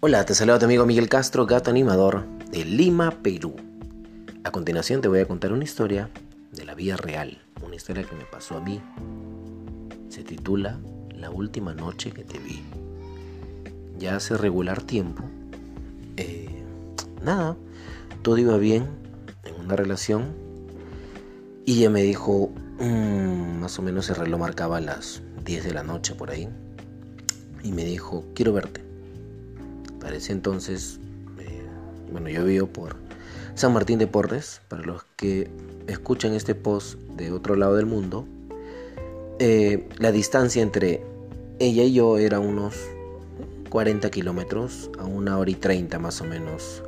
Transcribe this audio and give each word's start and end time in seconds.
Hola, 0.00 0.24
te 0.24 0.32
saluda 0.32 0.60
tu 0.60 0.66
amigo 0.66 0.86
Miguel 0.86 1.08
Castro, 1.08 1.44
gato 1.44 1.70
animador 1.70 2.24
de 2.52 2.64
Lima, 2.64 3.10
Perú. 3.10 3.56
A 4.44 4.52
continuación 4.52 5.00
te 5.00 5.08
voy 5.08 5.18
a 5.18 5.26
contar 5.26 5.52
una 5.52 5.64
historia 5.64 6.08
de 6.52 6.64
la 6.64 6.76
vida 6.76 6.96
real, 6.96 7.42
una 7.66 7.74
historia 7.74 8.04
que 8.04 8.14
me 8.14 8.24
pasó 8.24 8.58
a 8.58 8.60
mí. 8.60 8.80
Se 10.08 10.22
titula 10.22 10.78
La 11.16 11.30
última 11.30 11.74
noche 11.74 12.12
que 12.12 12.22
te 12.22 12.38
vi. 12.38 12.62
Ya 13.98 14.14
hace 14.14 14.36
regular 14.36 14.82
tiempo. 14.82 15.24
Eh, 16.16 16.62
nada, 17.20 17.56
todo 18.22 18.38
iba 18.38 18.56
bien 18.56 18.86
en 19.42 19.56
una 19.56 19.74
relación 19.74 20.28
y 21.66 21.80
ella 21.80 21.90
me 21.90 22.04
dijo, 22.04 22.52
mm, 22.78 23.58
más 23.58 23.76
o 23.80 23.82
menos 23.82 24.08
el 24.10 24.14
reloj 24.14 24.38
marcaba 24.38 24.80
las 24.80 25.22
10 25.44 25.64
de 25.64 25.74
la 25.74 25.82
noche 25.82 26.14
por 26.14 26.30
ahí, 26.30 26.48
y 27.64 27.72
me 27.72 27.84
dijo, 27.84 28.24
quiero 28.36 28.52
verte. 28.52 28.87
Para 30.00 30.16
ese 30.16 30.32
entonces, 30.32 31.00
eh, 31.38 31.62
bueno, 32.10 32.28
yo 32.28 32.44
vivo 32.44 32.66
por 32.66 32.96
San 33.54 33.72
Martín 33.72 33.98
de 33.98 34.06
Porres, 34.06 34.60
para 34.68 34.82
los 34.82 35.04
que 35.16 35.50
escuchan 35.86 36.34
este 36.34 36.54
post 36.54 36.98
de 37.16 37.32
otro 37.32 37.56
lado 37.56 37.76
del 37.76 37.86
mundo, 37.86 38.26
eh, 39.38 39.88
la 39.98 40.12
distancia 40.12 40.62
entre 40.62 41.02
ella 41.58 41.82
y 41.82 41.92
yo 41.92 42.18
era 42.18 42.40
unos 42.40 42.74
40 43.70 44.10
kilómetros 44.10 44.90
a 44.98 45.04
una 45.04 45.38
hora 45.38 45.50
y 45.50 45.54
30 45.54 45.98
más 45.98 46.20
o 46.20 46.24
menos 46.24 46.82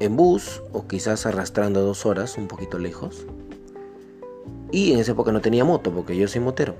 en 0.00 0.16
bus 0.16 0.62
o 0.72 0.86
quizás 0.86 1.26
arrastrando 1.26 1.82
dos 1.82 2.06
horas, 2.06 2.36
un 2.36 2.48
poquito 2.48 2.78
lejos. 2.78 3.26
Y 4.70 4.92
en 4.92 4.98
esa 4.98 5.12
época 5.12 5.32
no 5.32 5.40
tenía 5.40 5.64
moto 5.64 5.92
porque 5.92 6.16
yo 6.16 6.26
soy 6.28 6.40
motero. 6.40 6.74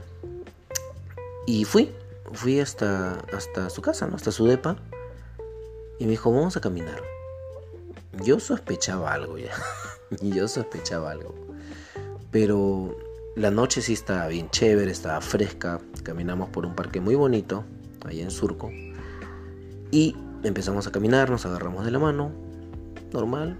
Y 1.47 1.65
fui, 1.65 1.91
fui 2.33 2.61
hasta, 2.61 3.21
hasta 3.33 3.71
su 3.71 3.83
casa, 3.83 4.07
¿no? 4.07 4.17
hasta 4.17 4.33
su 4.33 4.47
depa. 4.47 4.77
Y 5.99 6.05
me 6.05 6.13
dijo, 6.13 6.33
vamos 6.33 6.57
a 6.57 6.61
caminar. 6.61 7.03
Yo 8.23 8.41
sospechaba 8.41 9.13
algo 9.13 9.39
ya. 9.39 9.53
yo 10.23 10.49
sospechaba 10.49 11.11
algo. 11.11 11.35
Pero 12.31 12.97
la 13.37 13.51
noche 13.51 13.81
sí 13.81 13.93
estaba 13.93 14.29
bien 14.29 14.51
chévere, 14.51 14.91
estaba 14.91 15.21
fresca. 15.21 15.81
Caminamos 16.03 16.51
por 16.51 16.67
un 16.67 16.75
parque 16.75 17.01
muy 17.01 17.15
bonito, 17.15 17.65
allá 18.05 18.23
en 18.23 18.31
Surco. 18.31 18.71
Y 19.91 20.17
empezamos 20.43 20.87
a 20.87 20.93
caminar, 20.93 21.31
nos 21.31 21.47
agarramos 21.47 21.85
de 21.85 21.91
la 21.91 21.99
mano. 21.99 22.33
Normal. 23.13 23.59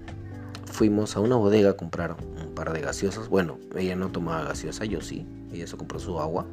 Fuimos 0.65 1.15
a 1.15 1.21
una 1.21 1.37
bodega 1.37 1.71
a 1.71 1.77
comprar 1.77 2.17
un 2.19 2.53
par 2.53 2.73
de 2.73 2.81
gaseosas. 2.81 3.29
Bueno, 3.29 3.57
ella 3.75 3.95
no 3.95 4.09
tomaba 4.09 4.43
gaseosa, 4.43 4.83
yo 4.85 4.99
sí. 4.99 5.25
Ella 5.53 5.67
se 5.67 5.77
compró 5.77 5.99
su 5.99 6.19
agua. 6.19 6.45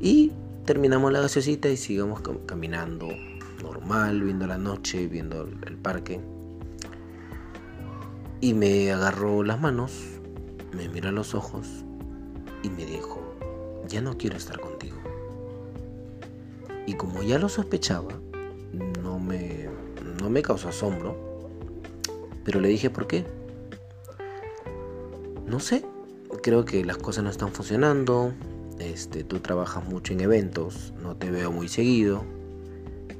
Y 0.00 0.32
terminamos 0.64 1.12
la 1.12 1.20
gaseosita 1.20 1.68
y 1.68 1.76
sigamos 1.76 2.20
caminando 2.46 3.08
normal, 3.62 4.22
viendo 4.22 4.46
la 4.46 4.58
noche, 4.58 5.06
viendo 5.06 5.48
el 5.66 5.76
parque. 5.76 6.20
Y 8.40 8.54
me 8.54 8.90
agarró 8.90 9.42
las 9.44 9.60
manos, 9.60 9.92
me 10.76 10.88
miró 10.88 11.10
a 11.10 11.12
los 11.12 11.34
ojos 11.34 11.68
y 12.62 12.70
me 12.70 12.84
dijo, 12.84 13.20
ya 13.88 14.00
no 14.00 14.18
quiero 14.18 14.36
estar 14.36 14.60
contigo. 14.60 14.96
Y 16.86 16.94
como 16.94 17.22
ya 17.22 17.38
lo 17.38 17.48
sospechaba, 17.48 18.12
no 19.00 19.18
me, 19.18 19.68
no 20.20 20.28
me 20.28 20.42
causó 20.42 20.68
asombro, 20.68 21.16
pero 22.44 22.60
le 22.60 22.68
dije 22.68 22.90
por 22.90 23.06
qué. 23.06 23.24
No 25.46 25.60
sé, 25.60 25.84
creo 26.42 26.64
que 26.64 26.84
las 26.84 26.96
cosas 26.96 27.22
no 27.22 27.30
están 27.30 27.52
funcionando, 27.52 28.32
este, 28.80 29.22
tú 29.22 29.38
trabajas 29.38 29.84
mucho 29.84 30.12
en 30.12 30.20
eventos, 30.20 30.92
no 31.00 31.16
te 31.16 31.30
veo 31.30 31.52
muy 31.52 31.68
seguido 31.68 32.24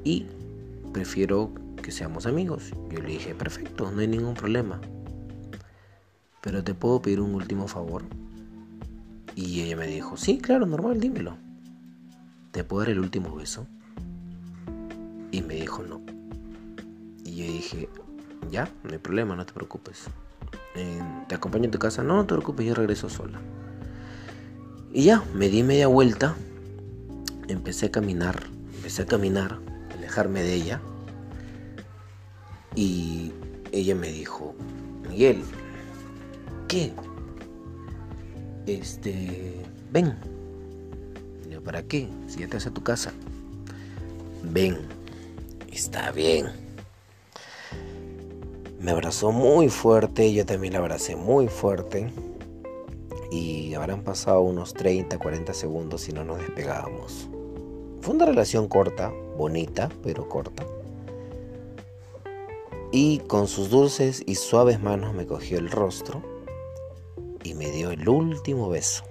y 0.03 0.25
prefiero 0.91 1.51
que 1.81 1.91
seamos 1.91 2.25
amigos. 2.25 2.71
Yo 2.89 3.01
le 3.01 3.09
dije, 3.09 3.35
perfecto, 3.35 3.91
no 3.91 3.99
hay 3.99 4.07
ningún 4.07 4.33
problema. 4.33 4.79
Pero 6.41 6.63
te 6.63 6.73
puedo 6.73 7.01
pedir 7.01 7.19
un 7.21 7.35
último 7.35 7.67
favor. 7.67 8.03
Y 9.35 9.61
ella 9.61 9.77
me 9.77 9.87
dijo, 9.87 10.17
sí, 10.17 10.37
claro, 10.37 10.65
normal, 10.65 10.99
dímelo. 10.99 11.37
¿Te 12.51 12.63
puedo 12.63 12.81
dar 12.81 12.91
el 12.91 12.99
último 12.99 13.35
beso? 13.35 13.65
Y 15.31 15.41
me 15.41 15.55
dijo, 15.55 15.83
no. 15.83 16.01
Y 17.25 17.35
yo 17.35 17.45
dije, 17.45 17.89
ya, 18.51 18.69
no 18.83 18.91
hay 18.91 18.99
problema, 18.99 19.35
no 19.35 19.45
te 19.45 19.53
preocupes. 19.53 20.03
¿Te 21.27 21.35
acompaño 21.35 21.67
a 21.69 21.71
tu 21.71 21.79
casa? 21.79 22.03
No, 22.03 22.15
no 22.15 22.25
te 22.25 22.35
preocupes, 22.35 22.65
yo 22.65 22.75
regreso 22.75 23.09
sola. 23.09 23.39
Y 24.91 25.05
ya, 25.05 25.23
me 25.33 25.49
di 25.49 25.63
media 25.63 25.87
vuelta, 25.87 26.35
empecé 27.47 27.87
a 27.87 27.91
caminar, 27.91 28.43
empecé 28.75 29.03
a 29.03 29.05
caminar, 29.07 29.59
alejarme 30.13 30.43
de 30.43 30.53
ella. 30.53 30.81
Y 32.75 33.31
ella 33.71 33.95
me 33.95 34.11
dijo, 34.11 34.53
Miguel, 35.09 35.43
¿qué? 36.67 36.93
Este, 38.67 39.61
ven. 39.91 40.15
¿para 41.63 41.81
qué? 41.83 42.09
Si 42.27 42.39
ya 42.39 42.47
te 42.47 42.55
vas 42.55 42.67
a 42.67 42.73
tu 42.73 42.83
casa. 42.83 43.13
Ven, 44.43 44.79
está 45.71 46.11
bien. 46.11 46.47
Me 48.81 48.91
abrazó 48.91 49.31
muy 49.31 49.69
fuerte, 49.69 50.33
yo 50.33 50.45
también 50.45 50.73
la 50.73 50.79
abracé 50.79 51.15
muy 51.15 51.47
fuerte 51.47 52.11
y 53.31 53.73
habrán 53.75 54.03
pasado 54.03 54.41
unos 54.41 54.73
30, 54.73 55.17
40 55.17 55.53
segundos 55.53 56.09
y 56.09 56.11
no 56.11 56.25
nos 56.25 56.39
despegábamos. 56.39 57.29
Fue 58.01 58.13
una 58.13 58.25
relación 58.25 58.67
corta, 58.67 59.13
bonita, 59.37 59.89
pero 60.03 60.27
corta. 60.27 60.65
Y 62.91 63.19
con 63.19 63.47
sus 63.47 63.69
dulces 63.69 64.23
y 64.25 64.35
suaves 64.35 64.79
manos 64.79 65.13
me 65.13 65.25
cogió 65.25 65.57
el 65.57 65.71
rostro 65.71 66.21
y 67.43 67.53
me 67.55 67.71
dio 67.71 67.91
el 67.91 68.07
último 68.07 68.69
beso. 68.69 69.03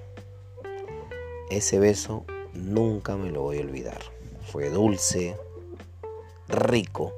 Ese 1.50 1.78
beso 1.78 2.24
nunca 2.54 3.16
me 3.16 3.30
lo 3.30 3.42
voy 3.42 3.58
a 3.58 3.62
olvidar. 3.62 4.00
Fue 4.50 4.70
dulce, 4.70 5.36
rico. 6.48 7.12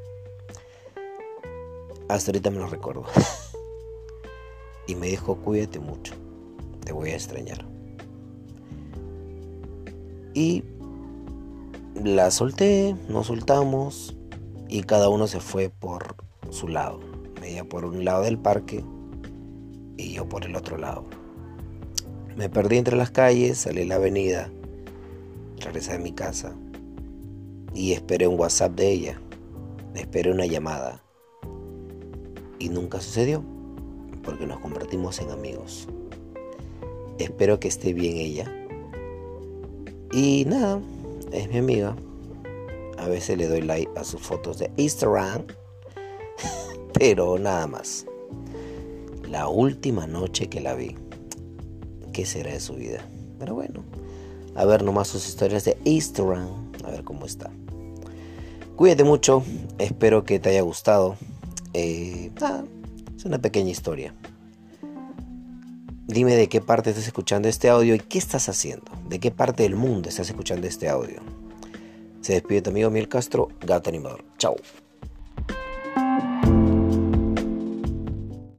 Hasta 2.08 2.30
ahorita 2.30 2.50
me 2.50 2.58
lo 2.58 2.66
recuerdo. 2.66 3.04
y 4.86 4.94
me 4.94 5.08
dijo, 5.08 5.36
cuídate 5.36 5.78
mucho 5.78 6.14
te 6.84 6.92
voy 6.92 7.10
a 7.10 7.14
extrañar. 7.14 7.64
Y 10.34 10.64
la 12.04 12.30
solté, 12.30 12.94
nos 13.08 13.28
soltamos 13.28 14.14
y 14.68 14.82
cada 14.82 15.08
uno 15.08 15.26
se 15.26 15.40
fue 15.40 15.70
por 15.70 16.16
su 16.50 16.68
lado. 16.68 17.00
Ella 17.42 17.64
por 17.64 17.86
un 17.86 18.04
lado 18.04 18.24
del 18.24 18.36
parque 18.36 18.84
y 19.96 20.12
yo 20.12 20.28
por 20.28 20.44
el 20.44 20.54
otro 20.54 20.76
lado. 20.76 21.06
Me 22.36 22.50
perdí 22.50 22.76
entre 22.76 22.96
las 22.96 23.10
calles, 23.10 23.58
salí 23.58 23.82
a 23.82 23.86
la 23.86 23.94
avenida, 23.94 24.50
regresé 25.60 25.94
a 25.94 25.98
mi 25.98 26.12
casa 26.12 26.54
y 27.72 27.92
esperé 27.92 28.26
un 28.26 28.38
WhatsApp 28.38 28.72
de 28.72 28.90
ella. 28.90 29.20
Esperé 29.94 30.30
una 30.30 30.44
llamada. 30.44 31.02
Y 32.58 32.68
nunca 32.68 33.00
sucedió 33.00 33.42
porque 34.22 34.46
nos 34.46 34.60
convertimos 34.60 35.20
en 35.20 35.30
amigos. 35.30 35.88
Espero 37.18 37.60
que 37.60 37.68
esté 37.68 37.94
bien 37.94 38.16
ella. 38.16 38.52
Y 40.12 40.44
nada, 40.46 40.80
es 41.34 41.48
mi 41.48 41.58
amiga. 41.58 41.96
A 42.98 43.08
veces 43.08 43.36
le 43.36 43.48
doy 43.48 43.60
like 43.60 43.90
a 43.96 44.04
sus 44.04 44.20
fotos 44.20 44.58
de 44.58 44.70
Instagram. 44.76 45.42
Pero 46.94 47.38
nada 47.38 47.66
más. 47.66 48.06
La 49.28 49.48
última 49.48 50.06
noche 50.06 50.48
que 50.48 50.60
la 50.60 50.74
vi. 50.74 50.96
¿Qué 52.12 52.24
será 52.24 52.52
de 52.52 52.60
su 52.60 52.74
vida? 52.74 53.04
Pero 53.38 53.54
bueno. 53.54 53.84
A 54.54 54.64
ver 54.64 54.84
nomás 54.84 55.08
sus 55.08 55.28
historias 55.28 55.64
de 55.64 55.76
Instagram. 55.84 56.48
A 56.84 56.90
ver 56.90 57.02
cómo 57.02 57.26
está. 57.26 57.50
Cuídate 58.76 59.04
mucho. 59.04 59.42
Espero 59.78 60.24
que 60.24 60.38
te 60.38 60.50
haya 60.50 60.62
gustado. 60.62 61.16
Eh, 61.72 62.30
es 63.16 63.24
una 63.24 63.38
pequeña 63.38 63.70
historia. 63.70 64.14
Dime 66.06 66.36
de 66.36 66.48
qué 66.48 66.60
parte 66.60 66.90
estás 66.90 67.06
escuchando 67.06 67.48
este 67.48 67.70
audio 67.70 67.94
y 67.94 67.98
qué 67.98 68.18
estás 68.18 68.50
haciendo. 68.50 68.92
De 69.08 69.18
qué 69.18 69.30
parte 69.30 69.62
del 69.62 69.74
mundo 69.74 70.10
estás 70.10 70.28
escuchando 70.28 70.66
este 70.66 70.88
audio. 70.88 71.20
Se 72.20 72.34
despide 72.34 72.60
tu 72.60 72.70
amigo 72.70 72.90
Miel 72.90 73.08
Castro, 73.08 73.48
gato 73.60 73.88
animador. 73.88 74.22
Chao. 74.36 74.54